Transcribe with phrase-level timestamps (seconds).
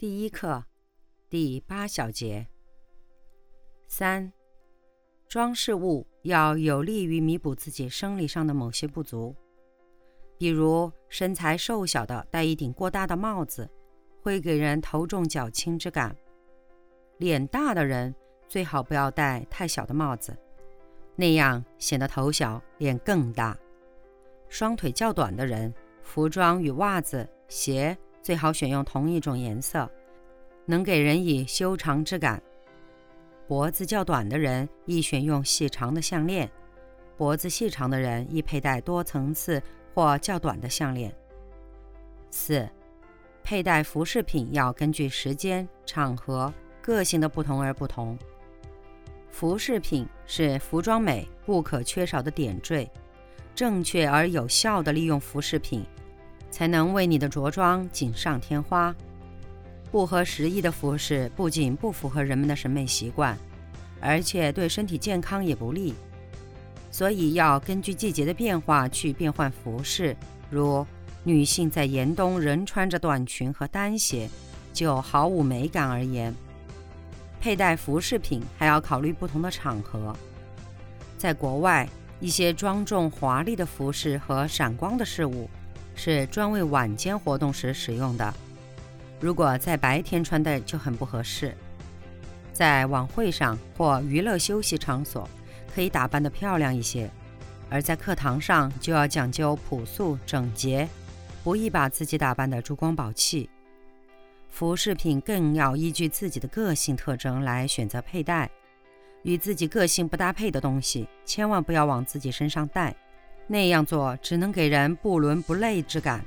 [0.00, 0.64] 第一课，
[1.28, 2.46] 第八小节。
[3.86, 4.32] 三，
[5.28, 9.36] 装饰物要有利于弥补自己生理上的某些不足，
[10.38, 13.68] 比如身材瘦小的戴一顶过大的帽子，
[14.22, 16.10] 会给人头重脚轻之感；
[17.18, 18.14] 脸大的人
[18.48, 20.34] 最好不要戴太小的帽子，
[21.14, 23.54] 那样显得头小脸更大；
[24.48, 27.94] 双腿较短的人，服装与袜子、鞋。
[28.22, 29.90] 最好选用同一种颜色，
[30.66, 32.42] 能给人以修长之感。
[33.48, 36.48] 脖子较短的人宜选用细长的项链，
[37.16, 39.60] 脖子细长的人宜佩戴多层次
[39.92, 41.12] 或较短的项链。
[42.30, 42.68] 四、
[43.42, 48.16] 佩戴服饰品要根据时间、场合、个性的不同而不同。
[49.30, 52.88] 服饰品是服装美不可缺少的点缀，
[53.54, 55.84] 正确而有效地利用服饰品。
[56.50, 58.94] 才能为你的着装锦上添花。
[59.90, 63.36] 不合时宜的服饰不仅不符合人们的审美习惯，
[64.00, 65.94] 而且对身体健康也不利。
[66.90, 70.16] 所以要根据季节的变化去变换服饰。
[70.48, 70.84] 如
[71.22, 74.28] 女性在严冬仍穿着短裙和单鞋，
[74.72, 76.34] 就毫无美感而言。
[77.40, 80.14] 佩戴服饰品还要考虑不同的场合。
[81.16, 81.88] 在国外，
[82.20, 85.48] 一些庄重华丽的服饰和闪光的事物。
[85.94, 88.34] 是专为晚间活动时使用的，
[89.20, 91.54] 如果在白天穿戴就很不合适。
[92.52, 95.28] 在晚会上或娱乐休息场所，
[95.74, 97.08] 可以打扮得漂亮一些；
[97.70, 100.88] 而在课堂上就要讲究朴素整洁，
[101.42, 103.48] 不宜把自己打扮得珠光宝气。
[104.50, 108.50] 服饰品更要依据自己的个性特征来选择佩戴，
[109.22, 112.94] 与自己个性不搭配的东西，千万不要往自己身上带。
[113.52, 116.24] 那样做只能给人不伦不类之感。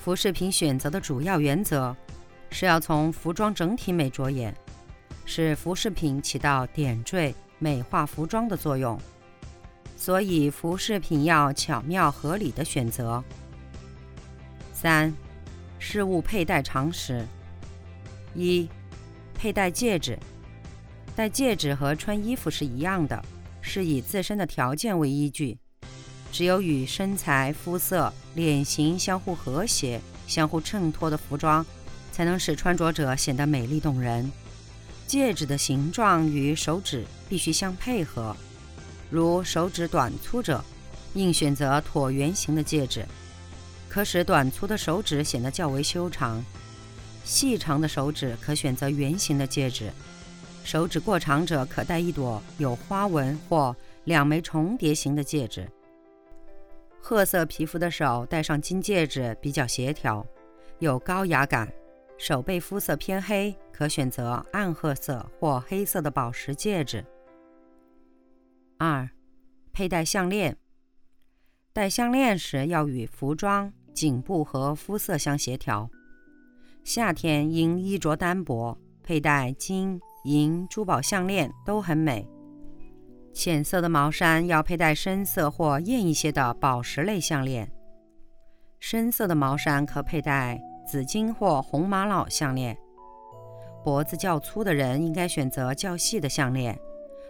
[0.00, 1.94] 服饰品选择的主要原则
[2.48, 4.54] 是要从服装整体美着眼，
[5.26, 8.98] 使服饰品起到点缀、美化服装的作用。
[9.94, 13.22] 所以，服饰品要巧妙合理的选择。
[14.72, 15.12] 三、
[15.78, 17.26] 饰物佩戴常识：
[18.34, 18.66] 一、
[19.34, 20.18] 佩戴戒指。
[21.14, 23.22] 戴戒指和穿衣服是一样的，
[23.60, 25.58] 是以自身的条件为依据。
[26.32, 31.64] 只有与身材、肤色、脸型相互和谐、相互衬托的服装，
[32.12, 34.30] 才能使穿着者显得美丽动人。
[35.06, 38.36] 戒指的形状与手指必须相配合，
[39.08, 40.62] 如手指短粗者，
[41.14, 43.06] 应选择椭圆形的戒指，
[43.88, 46.42] 可使短粗的手指显得较为修长；
[47.24, 49.90] 细长的手指可选择圆形的戒指。
[50.64, 55.70] 手指过长者可戴一朵有花纹或两枚重叠形的戒指。
[57.08, 60.26] 褐色皮肤的手戴上金戒指比较协调，
[60.80, 61.64] 有高雅感；
[62.18, 67.06] 手背肤色偏黑，可选择暗褐色或黑色的宝石戒指。
[68.76, 69.08] 二、
[69.72, 70.56] 佩戴项链。
[71.72, 75.88] 戴项链时要与服装、颈部和肤色相协调。
[76.82, 82.26] 夏天因衣着单薄，佩戴金银珠宝项链都很美。
[83.36, 87.70] 浅色的毛衫要佩戴深色或艳一些的宝石类项链，
[88.80, 92.74] 深色的毛衫可佩戴紫金或红玛瑙项链。
[93.84, 96.80] 脖子较粗的人应该选择较细的项链，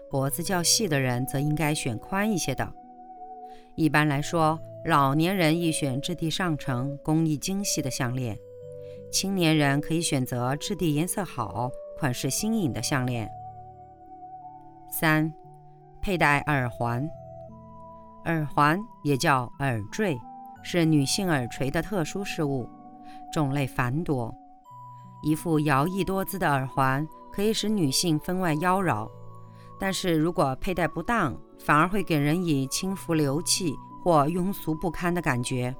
[0.08, 2.72] 脖子较细的人则应该选宽一些的。
[3.74, 8.38] 一般来说，老年人宜选质地上乘、工艺精细的项链，
[9.10, 13.28] 青年人可以选择质地颜色好、款式新颖的项链。
[14.88, 15.34] 三。
[16.06, 17.04] 佩戴耳环，
[18.26, 20.16] 耳环也叫耳坠，
[20.62, 22.70] 是女性耳垂的特殊饰物，
[23.32, 24.32] 种类繁多。
[25.20, 29.10] 一副摇曳多姿的耳环可以使女性分外妖娆，
[29.80, 33.74] 但是如果佩戴不当，反而会给人以轻浮流气
[34.04, 35.74] 或庸俗不堪的感觉。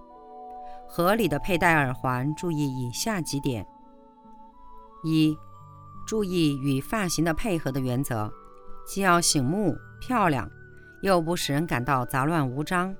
[0.88, 3.64] 合理的佩戴耳环，注意以下几点：
[5.05, 5.38] 一、
[6.05, 8.28] 注意与发型的配合的原则，
[8.87, 9.77] 既要醒目。
[9.99, 10.49] 漂亮，
[11.00, 12.94] 又不使人感到杂乱无章。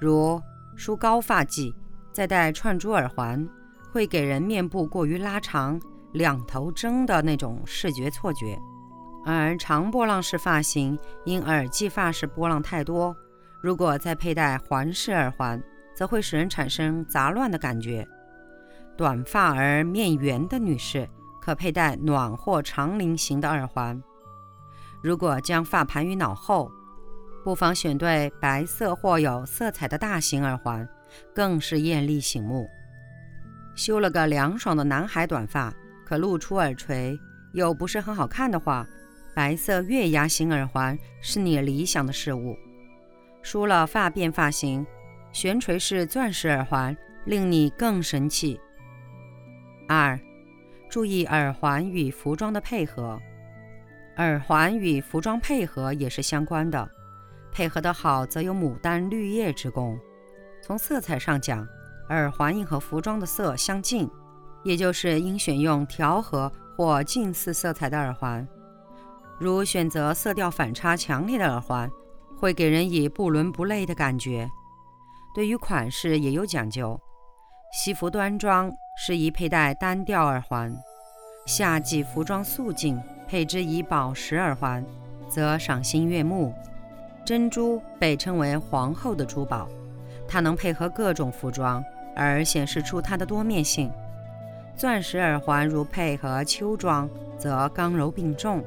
[0.00, 0.40] 如
[0.76, 1.74] 梳高发髻，
[2.12, 3.46] 再戴串珠耳环，
[3.90, 5.78] 会给人面部过于拉长、
[6.12, 8.56] 两头针的那种视觉错觉；
[9.26, 13.14] 而长波浪式发型因耳际发饰波浪太多，
[13.60, 15.60] 如果再佩戴环式耳环，
[15.94, 18.06] 则会使人产生杂乱的感觉。
[18.96, 21.06] 短发而面圆的女士
[21.40, 24.00] 可佩戴暖或长菱形的耳环。
[25.02, 26.70] 如果将发盘于脑后，
[27.44, 30.88] 不妨选对白色或有色彩的大型耳环，
[31.34, 32.68] 更是艳丽醒目。
[33.74, 35.74] 修了个凉爽的男孩短发，
[36.06, 37.18] 可露出耳垂，
[37.52, 38.86] 又不是很好看的话，
[39.34, 42.56] 白色月牙形耳环是你理想的事物。
[43.42, 44.86] 梳了发辫发型，
[45.32, 48.60] 悬垂式钻石耳环令你更神气。
[49.88, 50.16] 二，
[50.88, 53.20] 注意耳环与服装的配合。
[54.18, 56.88] 耳环与服装配合也是相关的，
[57.50, 59.98] 配合得好则有牡丹绿叶之功。
[60.62, 61.66] 从色彩上讲，
[62.10, 64.08] 耳环应和服装的色相近，
[64.64, 68.46] 也就是应选用调和或近似色彩的耳环。
[69.38, 71.90] 如选择色调反差强烈的耳环，
[72.38, 74.48] 会给人以不伦不类的感觉。
[75.34, 77.00] 对于款式也有讲究，
[77.72, 80.76] 西服端庄适宜佩戴单调耳环，
[81.46, 83.00] 夏季服装素净。
[83.32, 84.84] 配之以宝石耳环，
[85.26, 86.52] 则赏心悦目。
[87.24, 89.66] 珍珠被称为皇后的珠宝，
[90.28, 91.82] 它能配合各种服装，
[92.14, 93.90] 而显示出它的多面性。
[94.76, 97.08] 钻石耳环如配合秋装，
[97.38, 98.60] 则刚柔并重；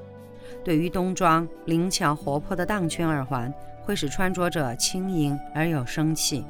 [0.63, 3.53] 对于冬装，灵巧活泼的荡圈耳环
[3.83, 6.43] 会使穿着者轻盈而有生气。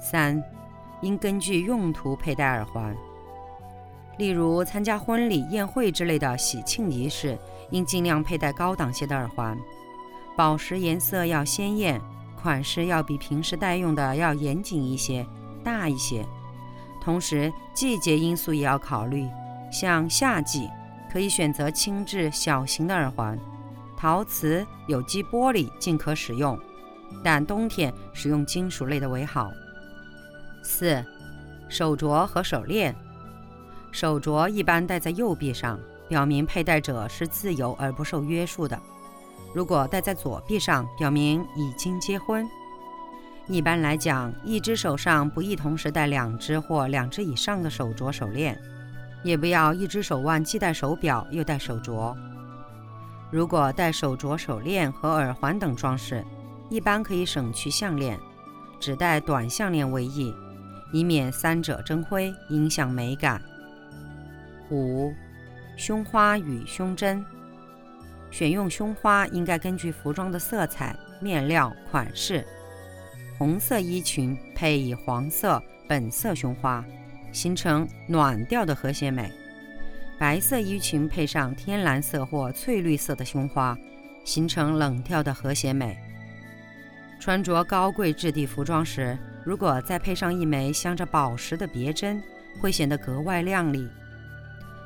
[0.00, 0.42] 三，
[1.00, 2.92] 应根据用途佩戴耳环。
[4.18, 7.38] 例如参加婚礼、宴会之类的喜庆仪式，
[7.70, 9.58] 应尽量佩戴高档些的耳环，
[10.36, 12.00] 宝石颜色要鲜艳，
[12.36, 15.26] 款式要比平时戴用的要严谨一些、
[15.64, 16.24] 大一些。
[17.00, 19.26] 同时，季节因素也要考虑，
[19.72, 20.68] 像夏季
[21.10, 23.38] 可以选择轻质小型的耳环，
[23.96, 26.56] 陶瓷、有机玻璃尽可使用，
[27.24, 29.50] 但冬天使用金属类的为好。
[30.62, 31.02] 四、
[31.68, 32.94] 手镯和手链。
[33.92, 35.78] 手镯一般戴在右臂上，
[36.08, 38.76] 表明佩戴者是自由而不受约束的；
[39.54, 42.48] 如果戴在左臂上，表明已经结婚。
[43.46, 48.58] 一般来讲，一只手上不宜同时戴两只或两只以上的手镯、手链，
[49.22, 52.16] 也不要一只手腕既戴手表又戴手镯。
[53.30, 56.24] 如果戴手镯、手链和耳环等装饰，
[56.70, 58.18] 一般可以省去项链，
[58.80, 60.34] 只戴短项链为宜，
[60.92, 63.42] 以免三者争辉，影响美感。
[64.72, 65.14] 五，
[65.76, 67.22] 胸花与胸针。
[68.30, 72.42] 选用胸花应该根据服装的色彩、面料、款式。
[73.36, 76.82] 红色衣裙配以黄色、本色胸花，
[77.32, 79.24] 形成暖调的和谐美；
[80.18, 83.76] 白色衣裙配上天蓝色或翠绿色的胸花，
[84.24, 85.98] 形成冷调的和谐美。
[87.20, 92.22] 穿着高贵质地服装时，如果再配上一枚镶着宝石的别针，
[92.60, 93.86] 会显得格外亮丽。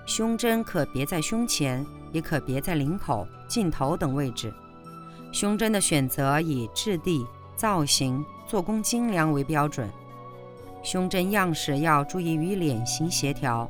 [0.06, 4.54] 胸针可别在胸前，也可别在领口、颈头等位置。
[5.32, 7.26] 胸针的选择以质地、
[7.56, 9.90] 造型、做工精良为标准。
[10.80, 13.68] 胸针样式要注意与脸型协调，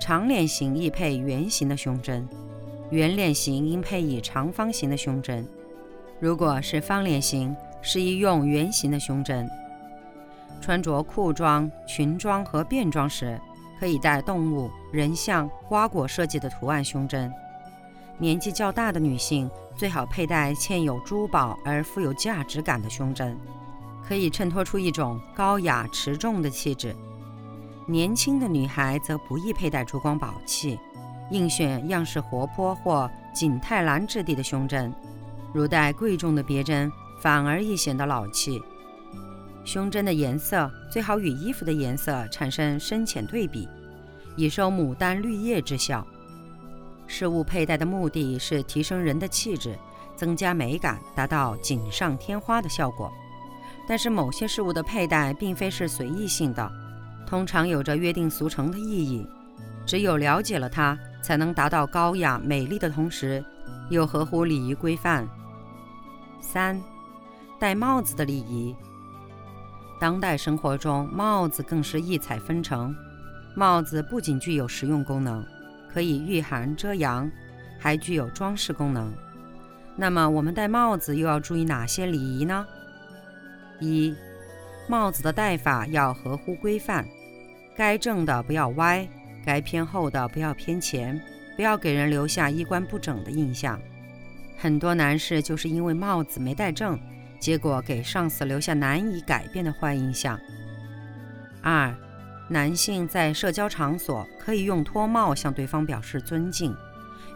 [0.00, 2.26] 长脸型宜配圆形的胸针，
[2.88, 5.46] 圆脸型应配以长方形的胸针。
[6.18, 9.48] 如果是方脸型，适宜用圆形的胸针。
[10.62, 13.38] 穿着裤装、裙装和便装时。
[13.80, 17.32] 可以戴动物、人像、瓜果设计的图案胸针。
[18.18, 23.34] 年纪较大的女性最好佩戴嵌有珠宝而富有价值感的胸针，
[24.06, 26.94] 可以衬托出一种高雅持重的气质。
[27.86, 30.78] 年轻的女孩则不宜佩戴珠光宝气，
[31.30, 34.92] 应选样式活泼或景泰蓝质地的胸针。
[35.54, 38.62] 如戴贵重的别针，反而易显得老气。
[39.64, 43.68] 胸针的颜色最好与衣服的颜色产生深浅对比，
[44.36, 46.06] 以收牡丹绿叶之效。
[47.06, 49.78] 饰物佩戴的目的是提升人的气质，
[50.16, 53.12] 增加美感，达到锦上添花的效果。
[53.88, 56.70] 但是某些饰物的佩戴并非是随意性的，
[57.26, 59.26] 通常有着约定俗成的意义。
[59.84, 63.44] 只有了解了它，才能达到高雅美丽的同时，
[63.88, 65.28] 又合乎礼仪规范。
[66.40, 66.80] 三，
[67.58, 68.74] 戴帽子的礼仪。
[70.00, 72.96] 当代生活中，帽子更是异彩纷呈。
[73.54, 75.44] 帽子不仅具有实用功能，
[75.92, 77.30] 可以御寒遮阳，
[77.78, 79.12] 还具有装饰功能。
[79.96, 82.66] 那么，我们戴帽子又要注意哪些礼仪呢？
[83.78, 84.14] 一、
[84.88, 87.06] 帽子的戴法要合乎规范，
[87.76, 89.06] 该正的不要歪，
[89.44, 91.20] 该偏后的不要偏前，
[91.56, 93.78] 不要给人留下衣冠不整的印象。
[94.56, 96.98] 很多男士就是因为帽子没戴正，
[97.40, 100.38] 结果给上司留下难以改变的坏印象。
[101.62, 101.94] 二，
[102.48, 106.76] 男性在社交场所可以用脱帽向对方表示尊敬，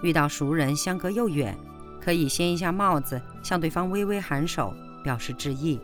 [0.03, 1.57] 遇到熟人相隔又远，
[2.01, 5.81] 可以掀一下帽子向对方微微颔首表示致意。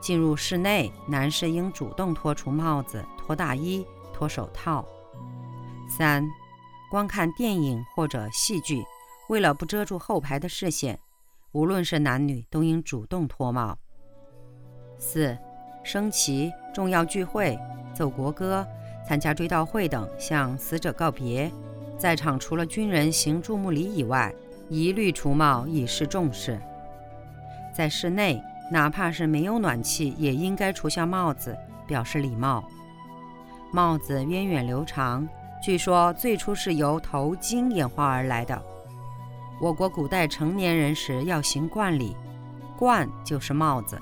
[0.00, 4.84] 进入室内，男士应主动脱除帽子、脱大衣、脱手套。
[5.88, 6.26] 三，
[6.90, 8.84] 观看电影或者戏剧，
[9.28, 11.00] 为了不遮住后排的视线，
[11.54, 13.78] 无论是男女都应主动脱帽。
[14.98, 15.36] 四，
[15.82, 17.58] 升旗、重要聚会、
[17.94, 18.66] 奏国歌、
[19.06, 21.50] 参加追悼会等向死者告别，
[21.96, 24.34] 在场除了军人行注目礼以外，
[24.68, 26.60] 一律除帽以示重视。
[27.74, 28.42] 在室内。
[28.70, 31.54] 哪怕是没有暖气，也应该除下帽子，
[31.86, 32.64] 表示礼貌。
[33.70, 35.28] 帽子源远流长，
[35.62, 38.60] 据说最初是由头巾演化而来的。
[39.60, 42.16] 我国古代成年人时要行冠礼，
[42.76, 44.00] 冠就是帽子。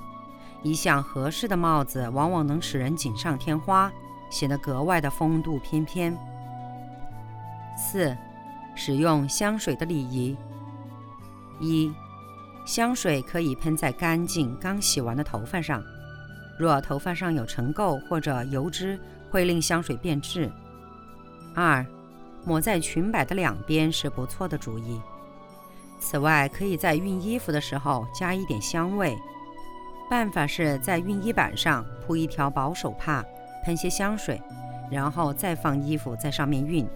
[0.63, 3.93] 一项合适的帽子，往往能使人锦上添花，
[4.31, 6.17] 显得格外的风度翩翩。
[7.77, 8.17] 四、
[8.75, 10.37] 使用香水的礼仪。
[11.61, 11.93] 一。
[12.65, 15.83] 香水可以喷在干净刚洗完的头发上，
[16.57, 18.97] 若头发上有尘垢或者油脂，
[19.31, 20.49] 会令香水变质。
[21.57, 21.85] 二，
[22.45, 25.01] 抹在裙摆的两边是不错的主意。
[26.03, 29.17] 此外，可以在熨衣服的时候加一点香味。
[30.11, 33.25] 办法是在熨衣板上铺一条薄手帕，
[33.65, 34.43] 喷些香水，
[34.91, 36.87] 然后再放衣服在上面熨。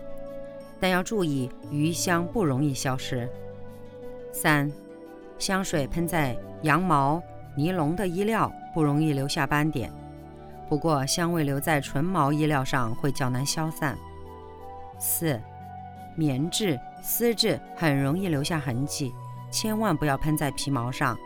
[0.81, 3.31] 但要注意，余香不容易消失。
[4.33, 4.71] 三。
[5.39, 7.23] 香水喷在羊毛、
[7.55, 9.93] 尼龙的衣料不容易留下斑点，
[10.67, 13.97] 不过香味留在纯毛衣料上会较难消散。
[14.99, 15.39] 四、
[16.17, 19.15] 棉质、丝质很容易留下痕迹，
[19.51, 21.17] 千万不要喷在皮毛上，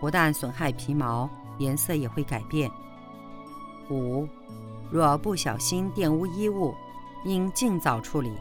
[0.00, 2.70] 不但损害皮毛，颜色也会改变。
[3.90, 4.26] 五、
[4.90, 6.74] 若不小心玷污衣物，
[7.24, 8.32] 应尽早处理，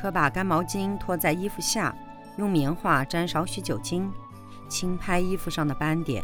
[0.00, 1.94] 可把干毛巾拖在衣服下。
[2.36, 4.08] 用棉花沾少许酒精，
[4.68, 6.22] 轻拍衣服上的斑点。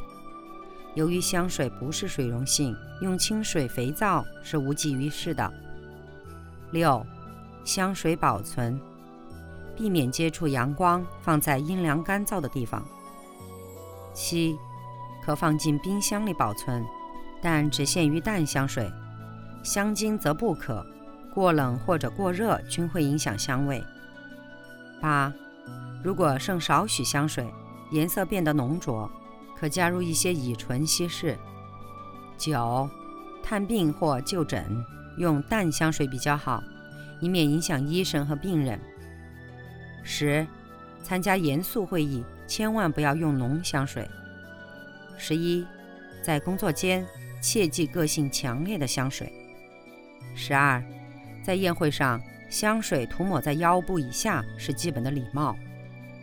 [0.95, 2.73] 由于香水不是水溶性，
[3.03, 5.53] 用清水、肥皂是无济于事的。
[6.71, 7.05] 六、
[7.65, 8.81] 香水保存，
[9.77, 12.85] 避免接触阳光，放在阴凉干燥的地方。
[14.13, 14.57] 七、
[15.25, 16.85] 可放进冰箱里保存，
[17.43, 18.91] 但只限于淡香水，
[19.63, 20.85] 香精则不可。
[21.35, 23.83] 过冷或者过热均会影响香味。
[25.01, 25.33] 八。
[26.01, 27.53] 如果剩少许香水，
[27.91, 29.11] 颜色变得浓浊，
[29.59, 31.37] 可加入一些乙醇稀释。
[32.39, 32.89] 九，
[33.43, 34.65] 探病或就诊
[35.17, 36.63] 用淡香水比较好，
[37.25, 38.79] 以免影响医生和病人。
[40.03, 40.47] 十，
[41.03, 44.07] 参加严肃会议千万不要用浓香水。
[45.17, 45.67] 十一，
[46.23, 47.03] 在工作间
[47.41, 49.33] 切忌个性强烈的香水。
[50.35, 50.85] 十二，
[51.43, 55.57] 在宴会上香水涂抹在腰部以下是基本的礼貌。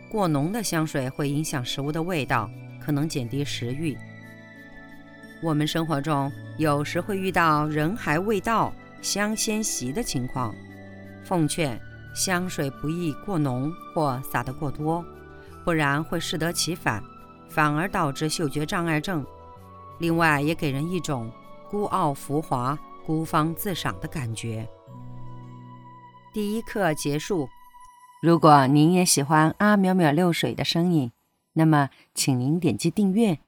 [0.08, 2.48] 过浓的香水会影响食物的味道，
[2.80, 3.98] 可能减低食欲。
[5.42, 10.54] 我们生活中有时会遇到人还未到，香先袭的情况。
[11.24, 11.80] 奉劝
[12.14, 15.04] 香水不宜过浓或撒得过多，
[15.64, 17.02] 不然会适得其反，
[17.48, 19.24] 反而导致嗅觉障碍症。
[19.98, 21.30] 另外，也给人一种
[21.70, 24.68] 孤傲浮华、孤芳自赏的感觉。
[26.32, 27.48] 第一课结束。
[28.22, 31.12] 如果您也喜欢阿淼淼六水的声音，
[31.54, 33.38] 那么请您点击订阅，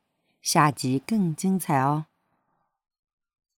[0.43, 2.07] 下集更精彩哦。